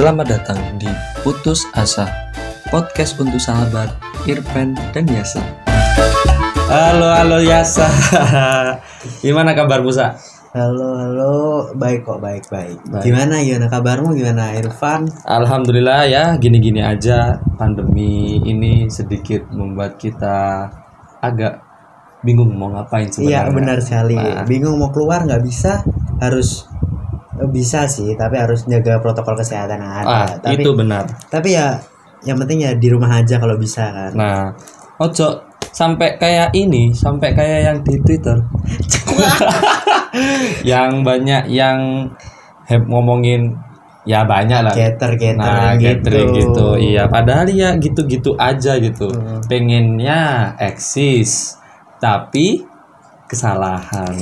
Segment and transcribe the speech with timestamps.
[0.00, 0.88] Selamat datang di
[1.20, 2.08] Putus Asa,
[2.72, 3.92] podcast untuk sahabat
[4.24, 5.44] Irfan dan Yasa.
[6.72, 7.84] Halo, halo Yasa.
[9.20, 10.16] Gimana kabar Musa?
[10.56, 11.32] Halo, halo,
[11.76, 12.80] baik kok, baik, baik.
[12.88, 13.04] Baik.
[13.04, 14.16] Gimana, gimana kabarmu?
[14.16, 15.04] Gimana, Irfan?
[15.28, 17.36] Alhamdulillah ya, gini-gini aja.
[17.60, 20.64] Pandemi ini sedikit membuat kita
[21.20, 21.60] agak
[22.24, 23.36] bingung mau ngapain sebenarnya.
[23.36, 24.16] Iya, benar sekali.
[24.16, 25.84] Nah, Bingung mau keluar nggak bisa,
[26.24, 26.64] harus
[27.48, 30.04] bisa sih, tapi harus jaga protokol kesehatan ada.
[30.04, 31.08] ah, tapi, itu benar.
[31.32, 31.80] tapi ya,
[32.26, 34.12] yang penting ya di rumah aja kalau bisa kan.
[34.12, 34.52] Nah,
[35.00, 38.36] ojo sampai kayak ini, sampai kayak yang di Twitter.
[40.76, 42.10] yang banyak yang
[42.66, 43.54] heb ngomongin
[44.04, 44.74] ya banyak lah.
[44.74, 46.18] Cater, cater Nah, gitu.
[46.34, 46.66] gitu.
[46.76, 49.08] Iya, padahal ya gitu-gitu aja gitu.
[49.08, 49.40] Hmm.
[49.46, 51.56] Pengennya eksis,
[52.02, 52.64] tapi
[53.30, 54.18] kesalahan.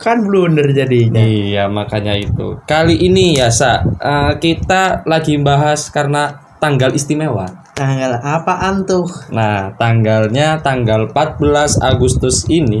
[0.00, 1.20] Kan blunder jadinya.
[1.20, 2.56] Iya, makanya itu.
[2.64, 7.44] Kali ini ya, Sa, eh, kita lagi bahas karena tanggal istimewa.
[7.76, 9.04] Tanggal apaan tuh?
[9.28, 12.80] Nah, tanggalnya tanggal 14 Agustus ini.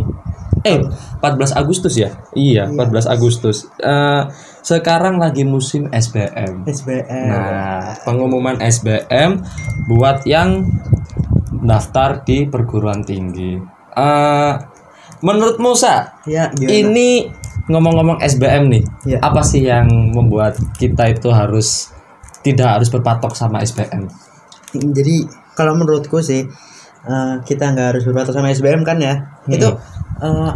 [0.64, 0.80] Eh,
[1.20, 2.12] 14 Agustus ya?
[2.36, 3.68] Iya, 14 Agustus.
[3.80, 4.22] Eh,
[4.64, 6.68] sekarang lagi musim SBM.
[6.68, 7.28] SBM.
[7.32, 9.40] Nah, pengumuman SBM
[9.88, 10.68] buat yang
[11.64, 13.56] daftar di perguruan tinggi.
[13.96, 14.52] Eh,
[15.20, 16.72] menurut Musa, ya, gimana?
[16.72, 17.08] ini
[17.70, 19.18] ngomong-ngomong SBM nih, Ya.
[19.22, 21.92] apa sih yang membuat kita itu harus
[22.40, 24.08] tidak harus berpatok sama SBM?
[24.70, 25.26] jadi
[25.58, 26.46] kalau menurutku sih
[27.02, 29.50] eh, kita nggak harus berpatok sama SBM kan ya Hmm.
[29.50, 29.66] itu
[30.22, 30.52] eh,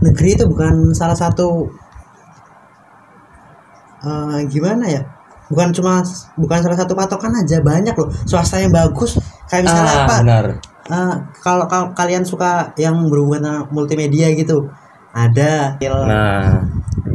[0.00, 1.68] negeri itu bukan salah satu
[4.00, 5.02] eh, gimana ya
[5.48, 6.00] bukan cuma
[6.36, 9.16] bukan salah satu patokan aja banyak loh swasta yang bagus
[9.48, 10.46] kayak misalnya ah, apa benar.
[10.88, 14.68] Eh, kalau kalau kalian suka yang berhubungan multimedia gitu
[15.12, 16.62] ada Nah,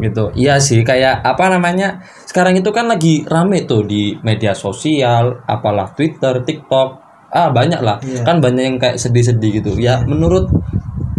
[0.02, 0.34] gitu.
[0.36, 2.02] Iya sih, kayak apa namanya?
[2.26, 6.90] Sekarang itu kan lagi rame tuh di media sosial, apalah Twitter, TikTok.
[7.34, 7.98] Ah, banyak lah.
[8.04, 8.22] Iya.
[8.26, 9.72] Kan banyak yang kayak sedih-sedih gitu.
[9.80, 10.50] Ya, menurut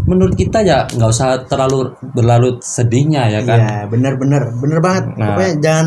[0.05, 3.61] menurut kita ya nggak usah terlalu berlarut sedihnya ya kan.
[3.65, 5.05] Iya, bener-bener, bener banget.
[5.17, 5.33] Nah.
[5.33, 5.87] Pokoknya jangan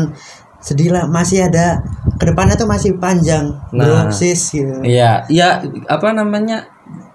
[0.58, 1.04] sedih lah.
[1.06, 1.82] Masih ada
[2.18, 3.50] ke depannya tuh masih panjang.
[3.70, 3.84] Nah.
[3.84, 4.82] Belum sis gitu.
[4.82, 6.66] Iya, iya apa namanya?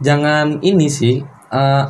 [0.04, 1.20] Jangan ini sih
[1.52, 1.84] eh,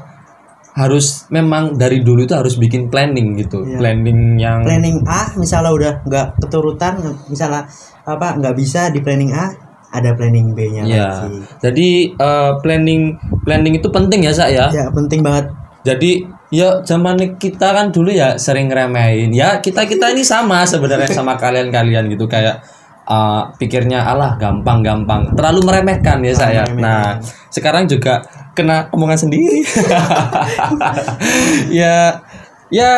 [0.73, 3.61] harus memang dari dulu itu harus bikin planning gitu.
[3.61, 3.77] Iya.
[3.77, 6.93] Planning yang Planning A misalnya udah nggak keturutan,
[7.29, 7.69] misalnya
[8.03, 9.53] apa nggak bisa di planning A,
[9.93, 11.05] ada planning B-nya Iya.
[11.29, 11.37] lagi.
[11.61, 13.01] Jadi eh, planning
[13.45, 14.73] planning itu penting ya, Sa ya.
[14.73, 15.53] Ya penting banget.
[15.85, 19.33] Jadi ya zaman kita kan dulu ya sering ngeremehin.
[19.33, 22.61] Ya kita kita ini sama sebenarnya sama kalian-kalian gitu kayak
[23.09, 25.33] uh, pikirnya alah gampang-gampang.
[25.33, 26.61] Terlalu meremehkan ya saya.
[26.77, 27.17] Nah,
[27.49, 28.21] sekarang juga
[28.53, 29.65] kena omongan sendiri.
[31.81, 32.21] ya
[32.69, 32.93] ya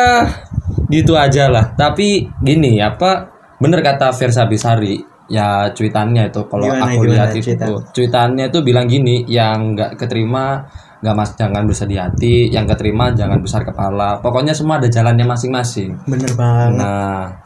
[0.92, 1.72] gitu aja lah.
[1.72, 7.82] Tapi gini apa bener kata Versa Bisari ya cuitannya itu kalau aku lihat itu cuitan?
[7.90, 10.62] cuitannya itu bilang gini yang nggak keterima
[11.00, 14.20] nggak mas jangan bersedih hati yang keterima jangan besar kepala.
[14.24, 15.96] Pokoknya semua ada jalannya masing-masing.
[16.08, 16.80] Bener banget.
[16.80, 17.36] nah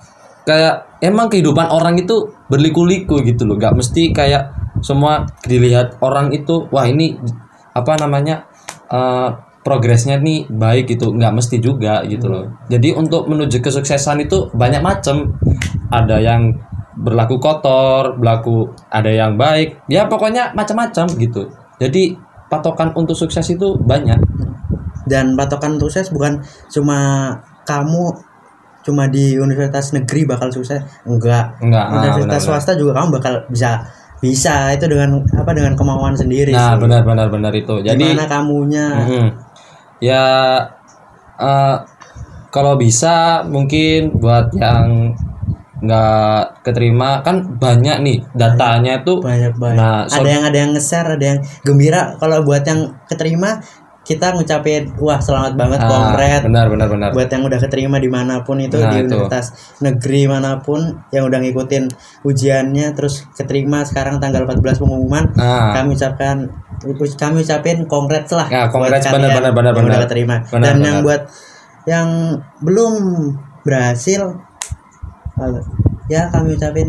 [0.46, 3.58] kayak emang kehidupan orang itu berliku-liku gitu loh.
[3.58, 4.42] Nggak mesti kayak
[4.80, 7.18] semua dilihat orang itu wah ini
[7.76, 8.48] apa namanya
[8.90, 9.28] eh,
[9.60, 11.12] progresnya nih baik gitu.
[11.12, 12.44] Nggak mesti juga gitu loh.
[12.70, 15.36] Jadi untuk menuju kesuksesan itu banyak macam
[15.90, 16.54] ada yang
[17.00, 19.80] berlaku kotor berlaku ada yang baik.
[19.88, 21.48] Ya pokoknya macam-macam gitu.
[21.80, 22.12] Jadi
[22.50, 24.18] patokan untuk sukses itu banyak
[25.08, 26.38] Dan patokan sukses bukan
[26.70, 27.32] cuma
[27.64, 28.10] kamu
[28.80, 31.52] cuma di universitas negeri bakal sukses, enggak.
[31.60, 33.76] enggak ah, universitas benar, swasta juga kamu bakal bisa
[34.20, 36.84] bisa itu dengan apa dengan kemauan sendiri nah sih.
[36.84, 38.86] benar benar benar itu jadi Gimana kamunya?
[39.00, 39.26] Mhm.
[40.04, 40.24] Ya
[41.40, 41.76] eh,
[42.52, 45.16] kalau bisa mungkin buat yang
[45.80, 47.20] nggak keterima.
[47.20, 51.24] Kan banyak nih datanya itu banyak banget Nah, so- ada yang ada yang nge-share ada
[51.26, 52.14] yang gembira.
[52.16, 53.60] Kalau buat yang keterima
[54.00, 56.42] kita ngucapin wah selamat banget Ah, kongret.
[56.42, 57.08] benar benar benar.
[57.12, 59.12] Buat yang udah keterima di mana pun itu Nah, di itu.
[59.12, 61.84] universitas negeri mana pun yang udah ngikutin
[62.24, 66.48] ujiannya terus keterima sekarang tanggal 14 pengumuman nah kami ucapkan
[67.14, 70.00] kami ucapin kongret lah Ya, kalian benar, benar, benar, yang udah benar.
[70.02, 70.36] keterima.
[70.42, 70.86] Benar, dan benar.
[70.86, 71.22] yang buat
[71.84, 72.08] yang
[72.58, 72.92] belum
[73.60, 74.20] berhasil
[76.10, 76.88] ya kami ucapin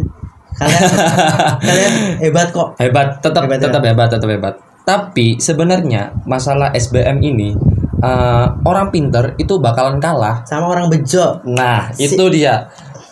[0.51, 0.81] kalian
[1.68, 2.75] kalian hebat kok.
[2.75, 3.63] Hebat tetap Hebat, ya.
[3.69, 4.53] tetap hebat tetap hebat.
[4.81, 7.56] Tapi sebenarnya masalah SBM ini
[8.01, 10.44] eh, orang pinter itu bakalan kalah.
[10.44, 11.39] Sama orang bejo.
[11.48, 12.68] Nah, Si- itu dia.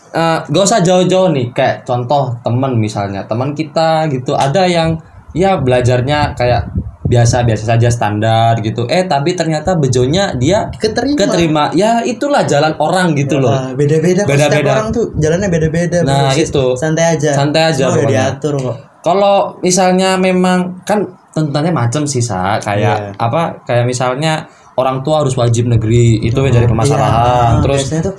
[0.09, 4.97] Eh, gak usah jauh-jauh nih, kayak contoh teman misalnya, teman kita gitu, ada yang
[5.37, 6.65] ya belajarnya kayak
[7.09, 13.11] biasa-biasa saja standar gitu eh tapi ternyata bejonya dia keterima keterima ya itulah jalan orang
[13.13, 14.71] gitu loh Ah, beda-beda Beda-beda.
[14.71, 16.37] orang tuh jalannya beda-beda Nah, Bro.
[16.37, 16.47] Sis.
[16.47, 16.65] itu.
[16.75, 21.01] santai aja Santai aja Semua udah diatur kok kalau misalnya memang kan
[21.31, 23.11] tuntutannya macam sih sa kayak Iya.
[23.17, 24.45] apa kayak misalnya
[24.79, 27.59] orang tua harus wajib negeri itu menjadi permasalahan.
[27.59, 28.15] Iya, terus biasanya tuh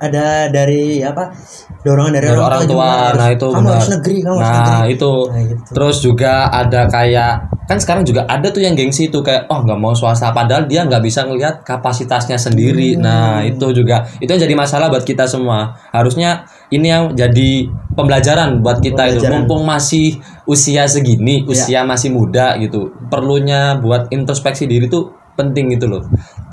[0.00, 1.34] ada dari apa
[1.82, 3.74] dorongan dari, dari orang tua harus- nah itu kamu benar.
[3.74, 4.94] harus negeri kamu harus nah negeri.
[4.94, 5.12] itu.
[5.26, 5.70] Nah, gitu.
[5.74, 7.32] terus juga ada kayak
[7.66, 10.30] kan sekarang juga ada tuh yang gengsi itu kayak oh nggak mau swasta.
[10.30, 12.94] Padahal dia nggak bisa ngelihat kapasitasnya sendiri.
[12.94, 13.02] Hmm.
[13.02, 15.74] nah itu juga itu yang jadi masalah buat kita semua.
[15.90, 17.66] Harusnya ini yang jadi
[17.98, 19.26] pembelajaran buat kita itu.
[19.26, 19.42] Pembelajaran.
[19.42, 25.88] mumpung masih usia segini usia masih muda gitu perlunya buat introspeksi diri tuh penting gitu
[25.88, 26.02] loh.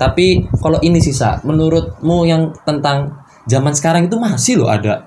[0.00, 5.04] Tapi kalau ini sisa menurutmu yang tentang zaman sekarang itu masih loh ada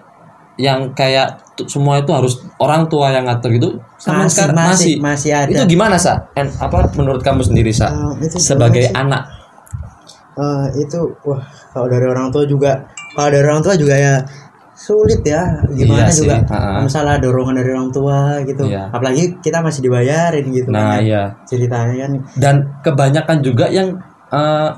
[0.62, 3.70] yang kayak semua itu harus orang tua yang ngatur gitu?
[3.98, 4.94] Sama Masih, sekarang masih, masih.
[5.02, 5.52] masih ada.
[5.58, 6.14] itu gimana sa?
[6.38, 7.90] En- apa menurut kamu sendiri sa?
[8.22, 8.94] Itu sebagai sih?
[8.94, 9.26] anak.
[10.32, 11.42] Eh, itu wah
[11.76, 14.16] kalau dari orang tua juga kalau dari orang tua juga ya
[14.82, 16.42] sulit ya gimana Iya sih, juga
[16.82, 18.66] masalah dorongan dari orang tua gitu.
[18.66, 18.90] Iya.
[18.90, 21.02] apalagi kita masih dibayarin gitu nah kan ya.
[21.06, 21.24] iya.
[21.46, 22.12] ceritanya kan.
[22.34, 23.94] Dan kebanyakan juga yang
[24.34, 24.70] eh,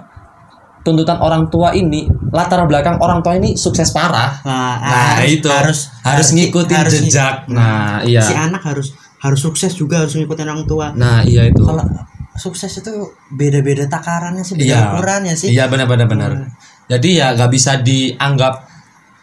[0.84, 2.04] tuntutan orang tua ini
[2.36, 4.44] latar belakang orang tua ini sukses parah.
[4.44, 5.48] Nah, nah harus- itu.
[5.48, 7.48] harus harus ngikutin harus- jejak.
[7.48, 8.20] nah iya.
[8.20, 8.92] Si anak harus
[9.24, 10.92] harus sukses juga harus ngikutin orang tua.
[10.92, 11.64] Nah iya itu.
[11.64, 11.88] Kalau
[12.36, 12.92] sukses itu
[13.32, 14.80] beda-beda takarannya sih beda Iya.
[14.92, 15.56] ukurannya sih.
[15.56, 16.32] Iya benar-benar benar.
[16.92, 18.73] Jadi ya nggak bisa dianggap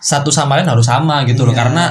[0.00, 1.60] satu sama lain harus sama gitu loh Iya.
[1.68, 1.84] karena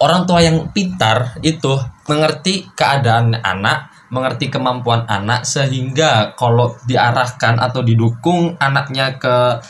[0.00, 1.76] orang tua yang pintar itu
[2.08, 9.60] mengerti keadaan anak, mengerti kemampuan anak sehingga kalau diarahkan atau didukung anaknya ke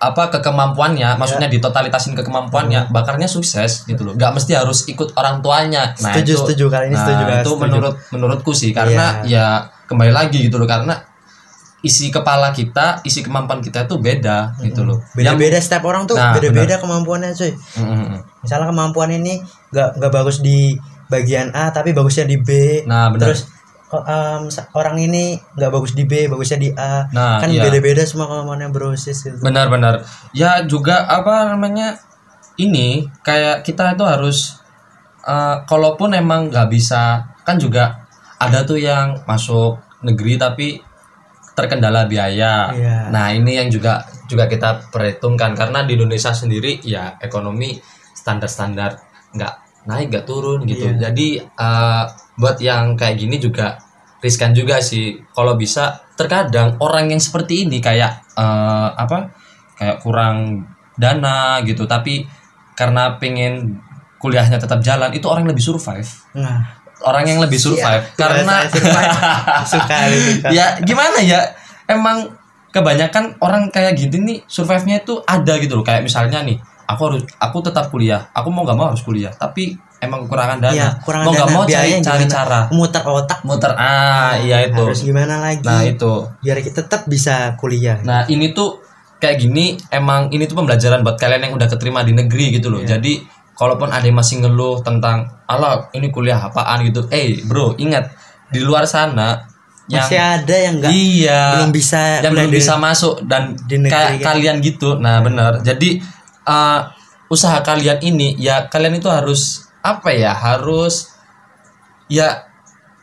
[0.00, 4.16] apa ke kemampuannya, maksudnya ditotalitasin ke kemampuannya, bakarnya sukses gitu loh.
[4.16, 5.92] Gak mesti harus ikut orang tuanya.
[6.00, 6.64] Nah, Setuju, itu, setuju.
[6.72, 7.22] Kali ini nah, setuju.
[7.28, 7.60] Itu Setuju.
[7.60, 10.96] menurut menurutku sih karena ya kembali lagi gitu loh karena
[11.80, 15.00] isi kepala kita, isi kemampuan kita itu beda gitu loh.
[15.10, 18.18] beda-beda setiap orang tuh Nah, beda-beda kemampuannya cuy Mm, mm, mm.
[18.40, 19.40] misalnya kemampuan ini
[19.70, 22.48] nggak nggak bagus di bagian A tapi bagusnya di B
[22.84, 23.32] Nah, benar.
[23.32, 23.48] terus
[24.46, 27.64] sa- orang ini nggak bagus di B bagusnya di A Nah, kan iya.
[27.64, 29.40] beda-beda semua kemampuannya brosis gitu.
[29.40, 30.04] Benar-benar.
[30.30, 31.98] Ya juga apa namanya
[32.54, 34.60] ini kayak kita itu harus
[35.22, 38.04] eh, kalaupun emang nggak bisa kan juga
[38.36, 40.80] ada tuh yang masuk negeri tapi
[41.60, 42.72] terkendala biaya.
[42.72, 42.96] Iya.
[43.12, 47.76] Nah ini yang juga juga kita perhitungkan karena di Indonesia sendiri ya ekonomi
[48.16, 48.96] standar-standar
[49.36, 49.54] nggak
[49.84, 50.88] naik nggak turun gitu.
[50.88, 51.12] Iya.
[51.12, 52.04] Jadi eh,
[52.40, 53.76] buat yang kayak gini juga
[54.24, 55.20] riskan juga sih.
[55.36, 59.36] Kalau bisa terkadang orang yang seperti ini kayak eh, apa
[59.76, 60.68] kayak kurang
[61.00, 62.28] dana gitu tapi
[62.76, 63.80] karena pengen
[64.20, 68.04] kuliahnya tetap jalan itu orang yang lebih survive nah orang yang lebih survive.
[68.04, 69.12] Iya, karena saya survive.
[69.72, 71.40] suka suka ya gimana ya?
[71.90, 72.30] Emang
[72.70, 75.84] kebanyakan orang kayak gini nih survive-nya itu ada gitu loh.
[75.84, 76.56] Kayak misalnya nih
[76.86, 78.30] aku harus aku tetap kuliah.
[78.34, 79.34] Aku mau nggak mau harus kuliah.
[79.34, 80.74] Tapi emang kekurangan dana.
[80.74, 82.34] Iya, kurang mau nggak dana, mau cari cari gimana?
[82.34, 82.60] cara.
[82.70, 83.40] Muter otak.
[83.42, 84.82] Muter ah iya itu.
[84.82, 85.66] Harus gimana lagi?
[85.66, 86.12] Nah itu.
[86.42, 87.98] Biar kita tetap bisa kuliah.
[88.02, 88.80] Nah ini tuh
[89.20, 92.80] kayak gini emang ini tuh pembelajaran buat kalian yang udah keterima di negeri gitu loh.
[92.80, 92.96] Iya.
[92.96, 98.08] Jadi kalaupun ada yang masih ngeluh tentang Allah ini kuliah apaan gitu, eh bro ingat
[98.48, 99.44] di luar sana
[99.84, 103.76] yang masih ada yang nggak iya belum bisa yang belum di- bisa masuk dan di
[103.76, 104.24] negeri kayak kan.
[104.32, 104.96] kalian gitu.
[104.96, 105.60] Nah benar.
[105.60, 106.00] Jadi
[106.42, 106.80] eh,
[107.28, 111.12] usaha kalian ini ya kalian itu harus apa ya harus
[112.06, 112.48] ya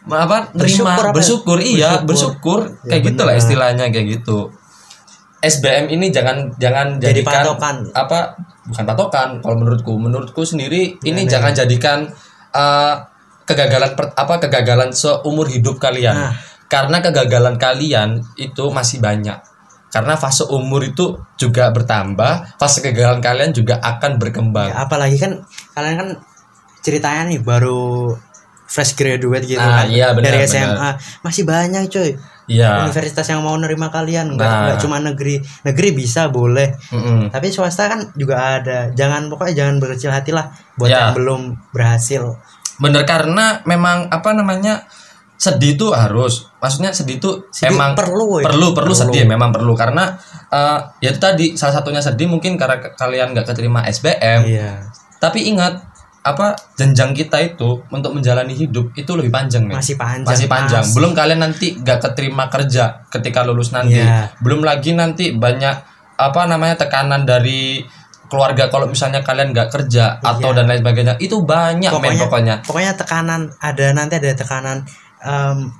[0.05, 1.13] apa nerima Bersyukur apa?
[1.13, 2.07] bersyukur iya Bersyukur.
[2.07, 3.43] bersyukur Ya, kayak gitu lah benar.
[3.43, 4.37] istilahnya kayak gitu
[5.39, 7.75] SBM ini jangan jangan Jadi jadikan patokan.
[7.91, 8.19] apa
[8.65, 9.29] bukan patokan.
[9.37, 12.09] Kalau menurutku menurutku sendiri ini jangan jadikan
[12.51, 12.95] eh,
[13.43, 16.13] kegagalan per- apa kegagalan seumur hidup kalian.
[16.13, 16.33] Nah.
[16.67, 19.39] karena kegagalan kalian itu masih banyak.
[19.87, 24.67] Karena fase umur itu juga bertambah fase kegagalan kalian juga akan berkembang.
[24.67, 26.09] Ya, apalagi kan kalian kan
[26.83, 28.11] ceritanya nih baru
[28.67, 29.87] fresh graduate gitu Ah, kan.
[29.87, 30.43] iya, benar, dari.
[30.43, 30.91] SMA
[31.23, 34.61] masih banyak coy iya universitas yang mau nerima kalian nggak Nah.
[34.65, 37.27] nggak cuma negeri negeri bisa boleh Mm-mm.
[37.27, 41.11] tapi swasta kan juga ada jangan pokoknya jangan berkecil hati lah buat Ya.
[41.11, 42.23] yang belum berhasil
[42.77, 44.87] bener karena memang apa namanya
[45.33, 48.45] sedih itu harus maksudnya sedih itu Sedih emang perlu, ya.
[48.45, 48.95] perlu perlu Perlu.
[48.97, 53.45] sedih memang perlu karena eh, ya itu tadi salah satunya sedih mungkin karena kalian nggak
[53.45, 54.81] keterima SBM iya
[55.17, 55.77] tapi ingat
[56.27, 59.79] apa jenjang kita itu untuk menjalani hidup itu lebih panjang men.
[59.79, 60.95] masih panjang masih panjang Masih.
[60.95, 64.35] belum kalian nanti nggak keterima kerja ketika lulus nanti Iya.
[64.39, 65.75] belum lagi nanti banyak
[66.17, 67.79] apa namanya tekanan dari
[68.27, 70.57] keluarga kalau misalnya kalian nggak kerja atau Iya.
[70.59, 74.77] dan lain sebagainya itu banyak men pokoknya pokoknya pokoknya tekanan ada nanti ada tekanan
[75.23, 75.71] em,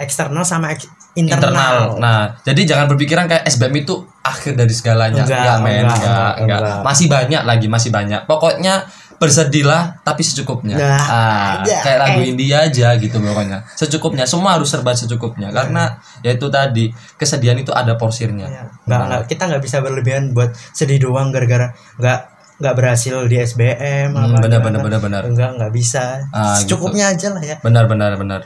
[0.00, 1.52] eksternal sama ek- internal.
[1.52, 1.78] internal.
[1.98, 5.22] Nah, jadi jangan berpikiran kayak SBM itu akhir dari segalanya.
[5.22, 5.72] Enggak, Enggak, men.
[5.76, 6.60] enggak, Enggak, enggak, enggak.
[6.60, 6.80] enggak.
[6.82, 8.20] Masih banyak lagi, masih banyak.
[8.24, 8.74] Pokoknya
[9.20, 10.74] bersedihlah tapi secukupnya.
[10.74, 12.32] Nah, ah, ya, kayak lagu eh.
[12.32, 13.68] India aja gitu pokoknya.
[13.70, 14.24] Secukupnya.
[14.24, 18.48] Semua harus serba secukupnya karena ya itu tadi kesedihan itu ada porsirnya.
[18.48, 21.68] Ya, nggak, nggak- kita nggak bisa berlebihan buat sedih doang gara-gara
[22.00, 22.20] nggak
[22.60, 25.22] nggak berhasil di SBM Hmm, benar, benar, benar, benar.
[25.24, 26.76] enggak nggak bisa Ah, gitu.
[26.76, 28.40] secukupnya aja lah ya Benar benar benar.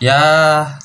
[0.00, 0.24] Ya,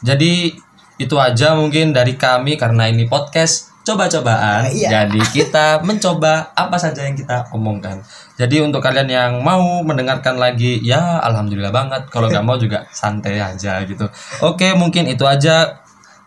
[0.03, 0.51] jadi
[0.95, 4.67] itu aja mungkin dari kami karena ini podcast coba-cobaan.
[4.74, 4.89] Iya.
[5.05, 8.01] Jadi kita mencoba apa saja yang kita omongkan.
[8.36, 12.10] Jadi untuk kalian yang mau mendengarkan lagi, ya alhamdulillah banget.
[12.12, 14.10] Kalau nggak mau juga santai aja gitu.
[14.43, 15.79] Oke, mungkin itu aja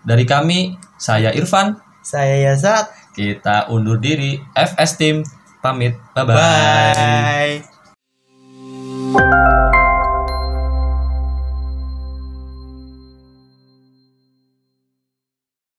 [0.07, 0.79] dari kami.
[0.99, 1.79] Saya Irfan.
[2.03, 4.41] saya ya saat Kita undur diri.
[4.57, 5.27] FS Team
[5.61, 5.99] pamit.
[6.17, 6.35] Bye bye.
[9.13, 9.78] bye